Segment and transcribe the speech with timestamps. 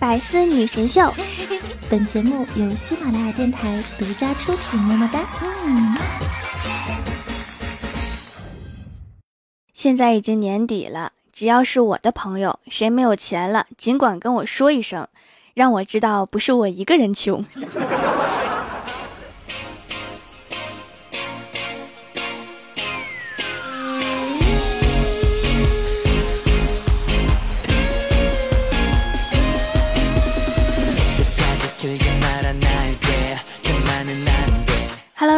[0.00, 1.12] 百思女神秀，
[1.90, 4.80] 本节目由喜马拉雅电台独家出品。
[4.80, 5.20] 么么哒。
[5.42, 5.94] 嗯。
[9.74, 15.06] 现在已经年底了，只要是我的朋友，谁没有钱了，尽管跟我说一声，
[15.52, 17.44] 让我知道不是我一个人穷。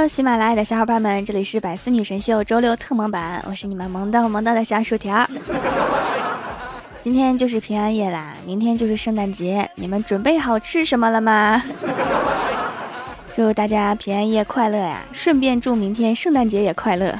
[0.03, 5.25] Hello，喜马拉雅的小伙伴们，这里是百思女神秀周六特萌版，我是你们萌到萌到的小薯条。
[6.99, 11.63] 今天就是平安夜啦，明天就是圣诞节，你们准备好吃什么了吗？
[13.37, 15.03] 祝大家平安夜快乐呀！
[15.13, 17.17] 顺便祝明天圣诞节也快乐。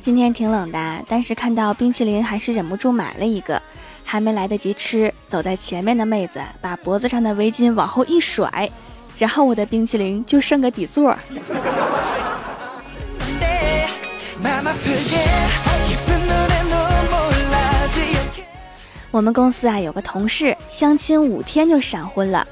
[0.00, 3.60] 今天挺冷的，但是看到冰淇淋还是忍不住买了一个，
[4.04, 8.70] 还没来得及吃，走在前面的妹子把脖子上的围巾往后一甩。
[9.22, 11.16] 然后我的冰淇淋就剩个底座。
[19.12, 22.44] 我们公司啊有个同事相亲五天就闪婚了，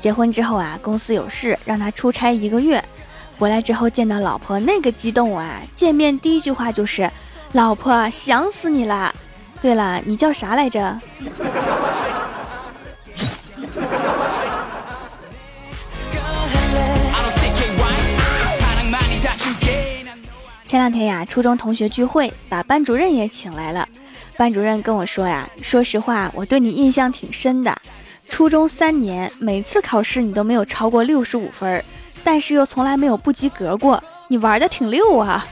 [0.00, 2.84] 结婚之后啊公司有事让他出差一个月，
[3.38, 7.08] 回来之后见到老婆那个激动啊，见面第一句话就是
[7.54, 9.14] “老婆想死你了”。
[9.62, 11.00] 对了，你叫啥来着？
[20.76, 23.88] 前两天呀，初中同学聚会，把班主任也请来了。
[24.36, 27.74] 班主任跟我说呀：“说实话，我对你印象挺深的。
[28.28, 31.82] 初中三年，每次考试你都没有超过六十五分，
[32.22, 34.04] 但是又从来没有不及格过。
[34.28, 35.46] 你玩的挺溜啊！”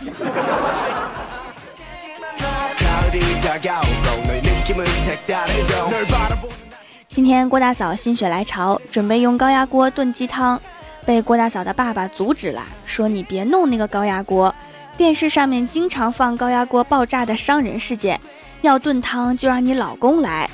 [7.09, 10.61] 今天郭大嫂心血来潮，准备用高压锅炖鸡汤，
[11.07, 14.55] 被郭大嫂的爸爸阻止了，说：“你别弄那个高压锅。”
[14.97, 18.21] 电视上面经常放高压锅爆炸的伤人事件，
[18.63, 20.49] 要炖汤就让你老公来。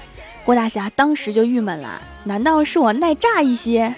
[0.44, 3.94] 郭大侠当时就郁闷了，难道是我耐炸一些？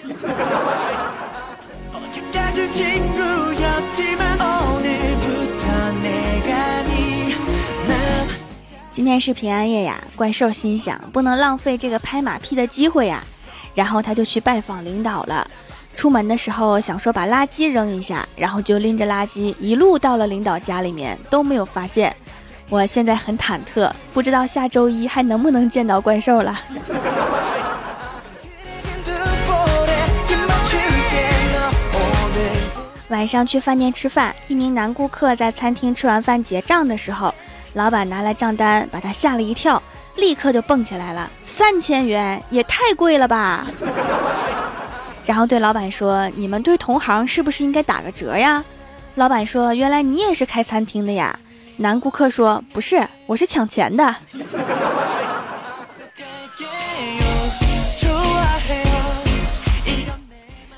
[8.91, 13.23] 今天是平安夜呀，怪兽心想不能浪费这个拍马屁的机会呀，
[13.73, 15.49] 然后他就去拜访领导了。
[15.95, 22.15] 出门的时候想说把垃圾扔一下，然后就拎着垃圾一路到了领导家里面，都没有发现。
[22.69, 26.59] 我现在很忐忑，不知道下周一还能不能见到怪兽了。
[33.09, 37.33] 晚上去饭店吃饭，一名男顾客在餐厅吃完饭结账的时候，
[37.73, 39.81] 老板拿来账单，把他吓了一跳，
[40.15, 43.67] 立刻就蹦起来了：“三千元也太贵了吧！”
[45.25, 48.63] 然后对老板说：“你们对同行是不是应该打个折呀？”
[49.15, 51.39] 老板说：“原来你也是开餐厅的呀。”
[51.77, 54.15] 男顾客说：“不是，我是抢钱的。”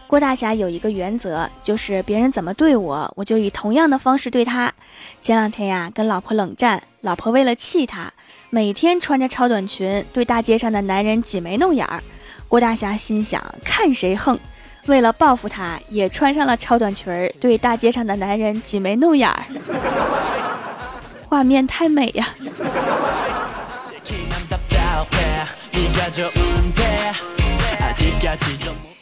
[0.08, 4.72] 郭大侠有一个原则，就是别人怎么对我，我就以同样的方式对他。
[5.20, 8.14] 前两天呀，跟老婆冷战，老婆为了气他，
[8.50, 12.02] 每天穿着超短裙对大街上的男人挤眉弄眼儿。
[12.56, 14.40] 郭大侠心想：看谁横！
[14.86, 19.44] 为了报复他，也穿上了超短裙儿，对大街上的男人挤眉弄眼儿。
[21.28, 22.30] 画面太美呀！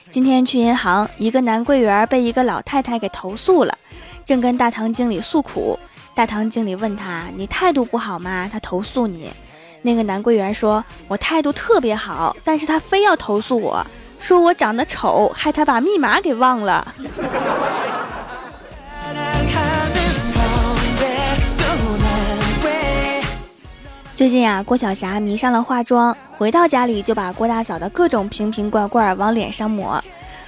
[0.10, 3.78] 今天去银行，一个男柜员被一个老太太给投诉了，
[4.26, 5.78] 正跟大堂经理诉苦。
[6.16, 8.50] 大堂经理问他：“你态度不好吗？
[8.52, 9.30] 他投诉你。”
[9.86, 13.86] 那个男柜员说：“我态度特别好，但是他非要投诉我，
[14.18, 16.88] 说我长得丑，害他把密码给忘了。
[24.16, 30.02] ”最近呀，郭晓霞迷上了化妆，回到家里就把郭大嫂的各种瓶瓶罐罐往脸上抹。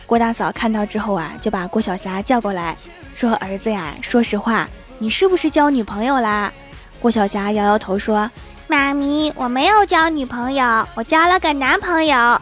[0.06, 2.77] 郭大嫂看到之后啊，就把郭晓霞叫过来，
[3.13, 4.65] 说：“儿子呀，说实话，
[4.98, 6.54] 你是不是交女朋友啦？”
[7.01, 8.31] 郭晓霞摇摇头说。
[8.67, 12.41] 妈咪，我没有交女朋友，我交了个男朋友。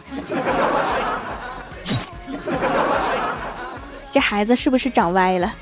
[4.10, 5.52] 这孩子是不是长歪了？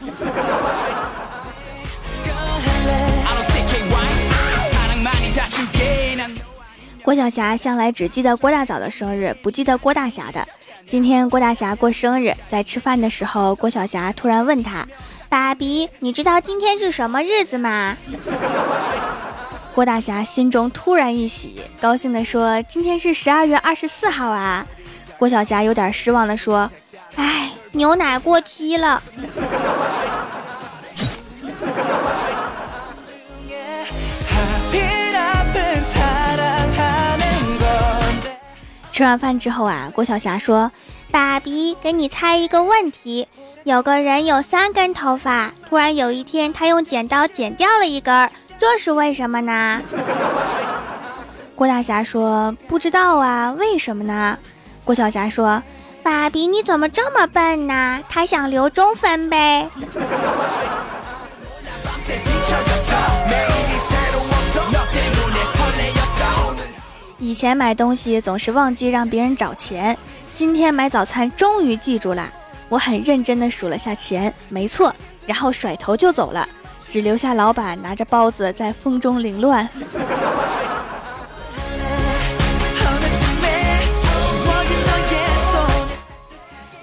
[7.02, 10.46] 郭晓霞向来只记得郭大嫂的生日，不记得郭大侠的。
[10.86, 14.86] 今天郭大侠过生日，在吃饭的时候，郭晓霞突然问他
[15.28, 17.96] ：“爸比，你知道今天是什么日子吗？”
[19.74, 24.66] 郭大侠心中突然一喜，高兴地说：“今天是十二月二十四号啊！”
[25.18, 26.70] 郭小霞有点失望地说
[27.16, 29.02] ：“哎，牛奶过期了。”
[38.92, 40.70] 吃完饭之后啊，郭晓霞说
[41.10, 43.26] ：“爸比，给你猜一个问题。
[43.64, 48.30] 有个人有三根头发，突然有一天他用剪刀剪掉了一根，
[48.62, 49.82] 这是为什么呢？”
[51.56, 54.38] 郭大侠说：“不知道啊，为什么呢？”
[54.86, 55.60] 郭晓霞说
[56.00, 58.00] ：“爸比，你怎么这么笨呢？
[58.08, 59.68] 他想留中分呗。”
[67.18, 69.98] 以前买东西总是忘记让别人找钱，
[70.34, 72.32] 今天买早餐终于记住了。
[72.68, 74.94] 我很认真地数了下钱，没错，
[75.26, 76.48] 然后甩头就走了，
[76.92, 79.66] 只留下老板拿着包子在风中凌乱。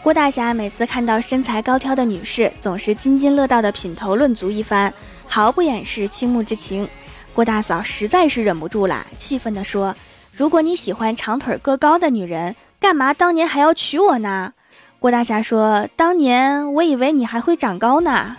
[0.02, 4.92] 郭大侠每次看到身材高挑的女士，总是津津乐道的品头论足一番，
[5.28, 6.90] 毫不掩饰倾慕之情。
[7.36, 9.96] 郭大嫂实在是忍不住了，气愤地说。
[10.36, 14.54] 如果你喜欢长腿个高的女人，干嘛当年还要娶我呢？
[14.98, 18.36] 郭大侠说：“当年我以为你还会长高呢。”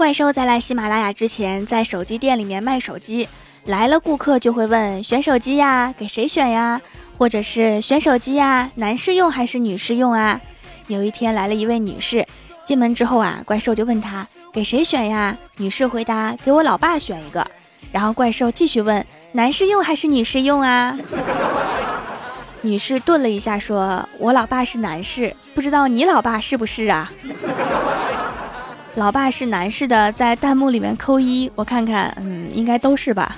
[0.00, 3.28] 怪兽在来喜马拉雅之前，在手机店里面卖手机，
[3.66, 6.80] 来了顾客就会问：“选手机呀，给谁选呀？”
[7.18, 10.40] 或者是“选手机呀，男士用还是女士用啊？”
[10.88, 12.26] 有一天来了一位女士。
[12.64, 15.36] 进门之后啊，怪兽就问她给谁选呀？
[15.58, 17.46] 女士回答给我老爸选一个。
[17.92, 20.98] 然后怪兽继续问男士用还是女士用啊？
[22.62, 27.12] 女士顿了一下说：“我老爸是男士，不知道你老爸是不是啊？”
[28.96, 33.36] 老爸是男士的，在弹幕里面扣一，我看看，嗯，应该都是吧。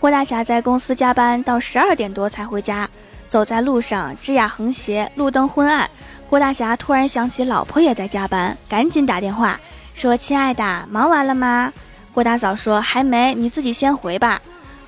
[0.00, 2.88] 郭大侠在公司加班到十二点多才回家，
[3.26, 5.88] 走在路上，枝桠横斜，路灯昏暗。
[6.30, 9.60] 郭大侠突然想起老婆也在加班，赶紧打电话
[9.94, 11.72] 说：“亲爱的，忙完了吗？”
[12.14, 14.40] 郭大嫂说：“还没，你自己先回吧。”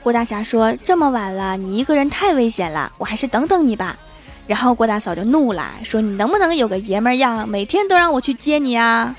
[0.03, 3.97] 郭大侠说：“这么晚了，你一个人太危险了，我还是等等你吧。”
[4.49, 9.15] 然后郭大嫂就怒了，说：“你能不能有个爷们样，每天都让我去接你啊？”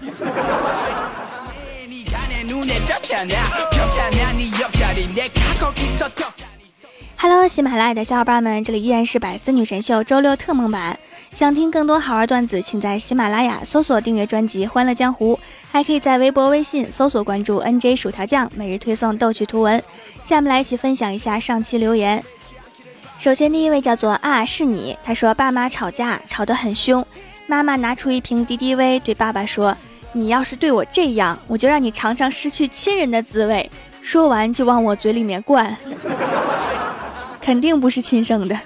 [7.18, 10.98] Hello，喜马拉雅的小伙伴们，这里依然是百思女神秀周六特蒙版。
[11.33, 15.36] 想听更多好玩段子，请在喜马拉雅搜索订阅专辑《欢乐江湖》，
[15.72, 19.81] 还可以在微博、微信搜索关注 NJ 薯条酱，每日推送逗趣图文。
[20.24, 22.22] 下面来一起分享一下上期留言。
[23.18, 27.06] 首先，第一位叫做啊是你，他说爸妈吵架吵得很凶，
[27.48, 29.75] 妈妈拿出一瓶敌敌畏对爸爸说。
[30.13, 33.72] 你要是对我这样，我就让你尝尝失去亲人的滋味。
[34.01, 35.74] 说完就往我嘴里面灌，
[37.39, 38.60] 肯定不是亲生的。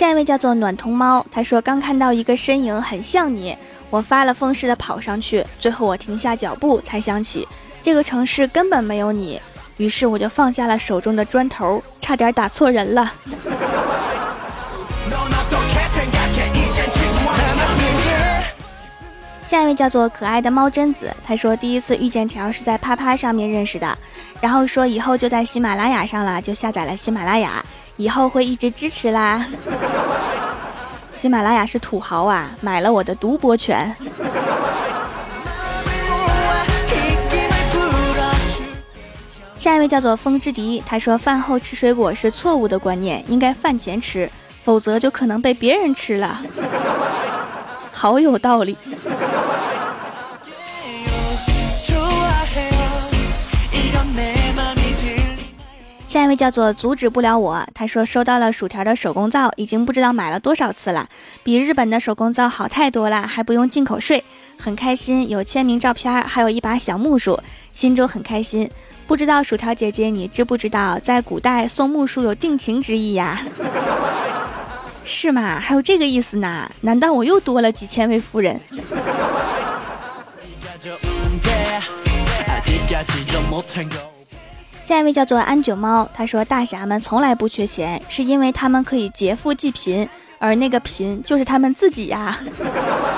[0.00, 3.54] 下一位叫做暖童猫，他说刚看到一个身影很像你，
[3.90, 7.46] 我发了疯似的跑上去，最后我停下脚步才想起
[7.82, 9.38] 这个城市根本没有你，
[9.76, 13.12] 于是我就放下了手中的砖头，差点打错人了。
[19.50, 23.98] 下一位叫做可爱的猫贞子，他说第一次遇见条是在啪啪上面认识的，
[24.40, 27.50] 然后说以后就在喜马拉雅上了，就下载了喜马拉雅，
[27.96, 29.44] 以后会一直支持啦。
[31.10, 33.92] 喜马拉雅是土豪啊，买了我的独播权。
[39.56, 44.30] 下一位叫做风之笛，他说饭后吃水果是错误的观念，应该饭前吃，
[44.62, 46.40] 否则就可能被别人吃了。
[47.92, 48.78] 好有道理。
[56.10, 61.06] 下一位叫做阻止不了我，他说收到了薯条的手工皂，已经不知道买了多少次了，
[61.44, 64.24] 比日本的手工皂好太多了，还不用进口税，
[64.58, 67.38] 很开心，有签名照片，还有一把小木梳，
[67.72, 68.68] 心中很开心。
[69.06, 73.40] 不知道薯条姐姐你知不知道，在古代送木梳有定情之意呀？
[75.06, 75.60] 是吗？
[75.60, 76.68] 还有这个意思呢？
[76.80, 78.60] 难道我又多了几千位夫人？
[84.90, 90.08] 下一位叫做安九猫，他说大侠们从来不缺钱，是因为他们可以劫富济贫，
[90.40, 92.36] 而那个贫就是他们自己呀。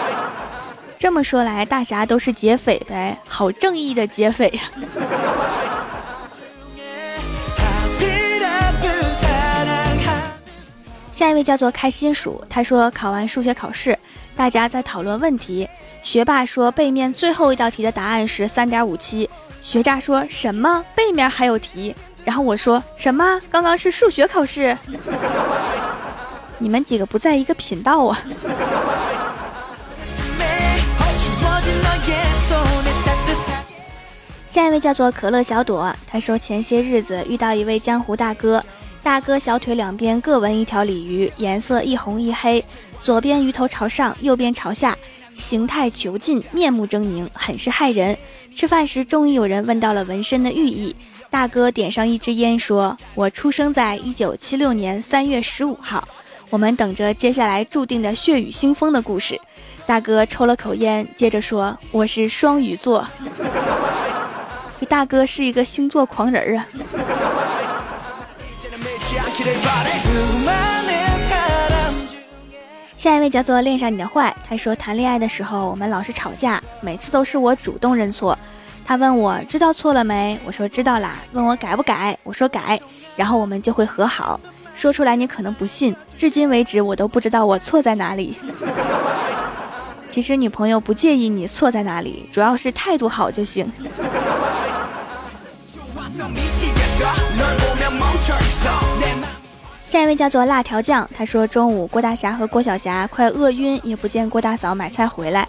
[1.00, 4.60] 这么说来，大侠都是劫匪呗，好正义的劫匪呀！
[11.10, 13.98] 下一位叫做开心鼠，他说考完数学考试，
[14.36, 15.66] 大家在讨论问题。
[16.02, 19.30] 学霸说背面最后一道题的答案是三点五七，
[19.62, 21.94] 学渣说什么背面还有题？
[22.24, 23.40] 然后我说什么？
[23.48, 24.76] 刚刚是数学考试？
[26.58, 28.18] 你们几个不在一个频道啊！
[34.48, 38.62] 下一位叫做可乐小朵，他说前些日子遇到一位江湖大哥。
[39.02, 42.64] 大哥小腿两边各纹一条鲤鱼，颜色一红一黑，
[43.00, 44.96] 左边鱼头朝上，右边朝下，
[45.34, 48.16] 形态遒劲，面目狰狞，很是骇人。
[48.54, 50.94] 吃饭时，终于有人问到了纹身的寓意。
[51.30, 56.06] 大哥点上一支烟，说：“我出生在一九七六年三月十五号，
[56.50, 59.40] 我们等着接下来注定的血雨腥风的故事。”
[59.86, 63.06] 大哥抽了口烟，接着说：“我是双鱼座。”
[64.78, 66.66] 这大哥是一个星座狂人啊。
[73.02, 78.38] 下一位叫做恋上你的坏，他说谈恋爱的时候我们老是吵架，每次都是我主动认错。
[78.84, 81.16] 他问我知道错了没，我说知道啦。
[81.32, 82.80] 问我改不改，我说改，
[83.16, 84.38] 然后我们就会和好。
[84.76, 88.36] 说出来你可能不信，至今为止我都不知道我错在哪里。
[90.08, 93.66] 其实女朋友不介意你错在哪里，主要是态度好就行。
[99.92, 105.46] 下一位叫做辣条酱，他说中午郭大侠和郭晓霞快饿晕，也不见郭大嫂买菜回来，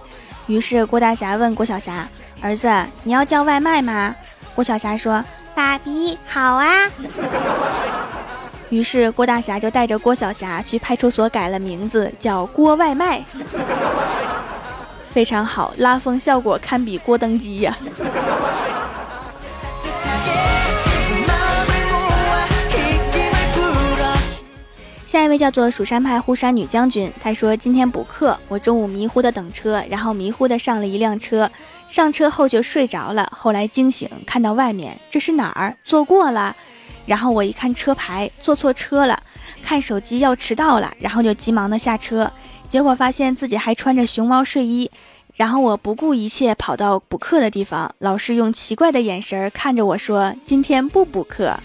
[0.47, 2.05] 于是郭大侠问郭晓霞
[2.43, 2.69] ：“儿子，
[3.03, 4.13] 你要叫外卖吗？”
[4.53, 5.23] 郭晓霞说
[5.55, 6.91] ：“爸比，好啊。
[8.67, 13.23] ”于是郭大侠就带着郭晓霞去派出所改了名字，叫郭外卖，
[15.09, 17.77] 非常好，拉风效果堪比郭登基呀。
[25.13, 31.47] 下一位叫做蜀山派护山女将军，她说今天补课，我中午迷糊的等车，然后迷糊的上了一辆车，
[31.87, 35.77] 上车后就睡着了，后来惊醒，看到外面这是哪儿？
[35.83, 36.55] 坐过了，
[37.05, 39.15] 然后我一看车牌，坐错车了，
[39.61, 42.31] 看手机要迟到了，然后就急忙的下车，
[42.67, 44.89] 结果发现自己还穿着熊猫睡衣，
[45.35, 51.55] 然后我不顾一切跑到补课的地方，老师用奇怪的眼神看着我说，今天不补课。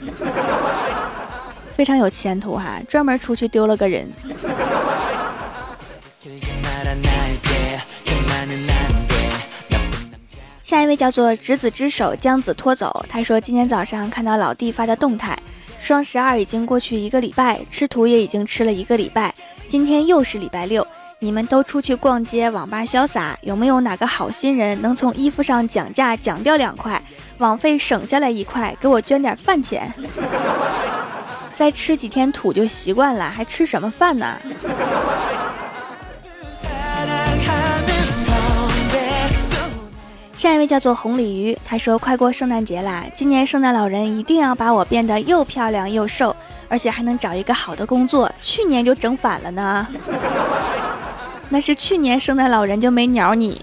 [1.79, 4.05] 非常有前途哈，专门出去丢了个人。
[10.65, 13.07] 下一位叫做执子之手，将子拖走。
[13.09, 15.39] 他说今天早上看到老弟发的动态，
[15.79, 19.33] 双十二已经过去一个礼拜，吃土也已经吃了一个礼拜，
[19.69, 20.85] 今天又是礼拜六，
[21.21, 27.01] 你们都出去逛街、网吧潇洒，有没有哪个好心人能从衣服上讲价讲掉两块，
[27.39, 29.89] 网费省下来一块，给我捐点饭钱？
[31.59, 34.39] 再吃几天土就习惯了，还吃什么饭呢？
[40.37, 46.37] 下一位叫做红鲤鱼，他说：“快过圣诞节啦，今年圣诞老人一定要把我变得又漂亮又瘦，
[46.69, 48.31] 而且还能找一个好的工作。
[48.41, 49.89] 去年就整反了呢，
[51.51, 53.61] 那是去年圣诞老人就没鸟你。”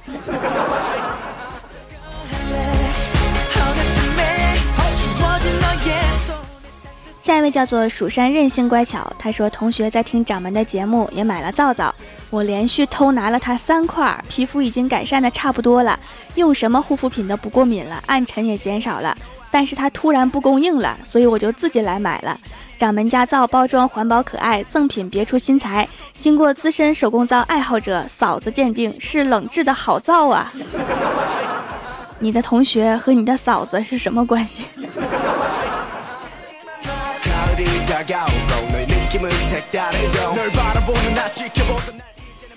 [7.25, 11.91] 下一位叫做蜀山任性乖巧，他说同学在听掌门的节目，也买了皂皂，
[12.29, 15.99] 我连续偷拿了他三块，皮肤已经改善的差不多了，
[16.35, 19.17] 用什么护肤品都不过敏了，暗沉也减少了，
[19.49, 22.39] 但是他突然不供应了，所以我就自己来买了。
[22.77, 25.89] 掌门家皂包装环保可爱，赠品别出心裁，
[26.19, 30.53] 经过资深手工皂爱好者嫂子鉴定，是冷制的好皂啊！
[32.19, 34.65] 你的同学和你的嫂子是什么关系？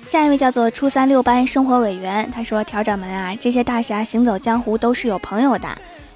[0.04, 5.68] 下一位叫做初三六班生活委员，他说：“调掌门啊，这些大侠行走江湖都是有朋友的，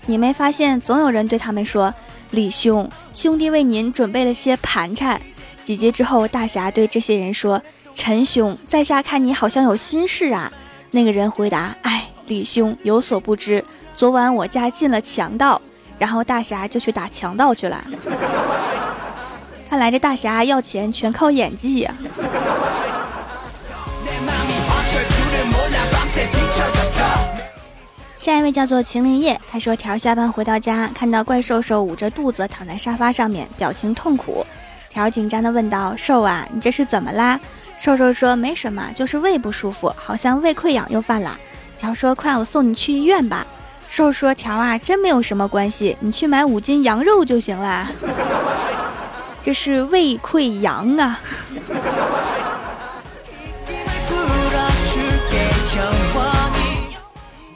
[0.07, 1.95] 你没发现总有人对他们说，
[2.33, 5.21] 李兄，兄弟为您准备了些盘缠。
[5.63, 7.63] 几集之后，大侠对这些人说：
[7.95, 10.53] 陈兄，在下看你好像有心事啊。
[10.91, 13.65] 那个人回答：哎，李兄有所不知，
[13.95, 15.63] 昨晚我家进了强盗，
[15.97, 17.81] 然后大侠就去打强盗去了。”
[19.73, 21.95] 看来这大侠要钱全靠演技呀！
[28.19, 34.47] 下一位叫做秦灵叶，他说条下班回到家，看到怪兽兽捂着肚子躺在沙发上面，表情痛苦。
[34.91, 37.41] 条紧张的问道：“兽啊，你这是怎么啦？”
[37.81, 41.35] 兽兽说没什么，就是胃不舒服，好像胃溃疡又犯了。
[41.79, 43.47] 条说快，我送你去医院吧。
[43.89, 47.91] 兽说条啊，真没有什么关系，你去买五斤羊肉就行了。
[49.43, 51.19] 这是胃溃疡啊。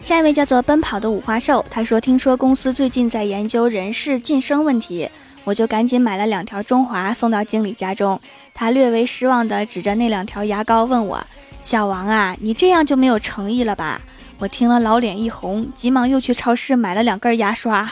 [0.01, 5.09] 下一位叫做奔跑的五花兽，他说：“听说公司最近在研究人事晋升问题，
[5.45, 8.21] 我就赶紧买了两条中华送到经理家中。
[8.55, 11.25] 他略微失望地指着那两条牙膏问我
[11.63, 14.01] ：‘小王啊，你这样就没有诚意了吧？’
[14.39, 17.91] 我听了老脸一红，急忙又去超市买了两根牙刷。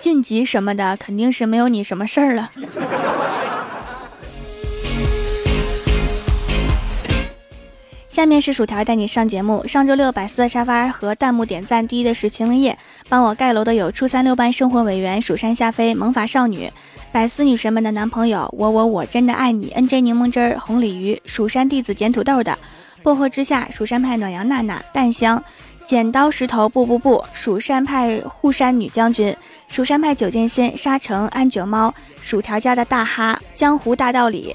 [0.00, 2.50] 晋级什么的肯定是没有你什么事儿了。”
[8.08, 9.64] 下面是薯条带你上节目。
[9.68, 12.76] 上周六百思的沙发和弹幕点赞第一的是晴灵叶，
[13.08, 16.72] 帮我盖楼的有初三六班生活委员蜀山夏飞萌法少女，
[17.12, 22.58] 百思女神们的男朋友我我我真的爱你 N J 柠檬汁儿红鲤鱼蜀山弟子捡土豆的
[23.04, 25.40] 薄荷之下蜀山派暖阳娜娜淡香
[25.88, 29.34] 剪刀石头布不不蜀山派护山女将军
[29.68, 34.54] 蜀山派九剑仙沙城安九猫薯条家的大哈江湖大道理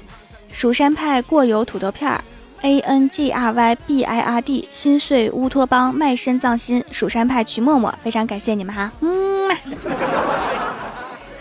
[0.52, 2.22] 蜀山派过油土豆片儿。
[2.62, 9.48] a n g r y b i r d 心碎乌托邦卖身葬心蜀山派曲默默，非常感谢你们哈，嗯，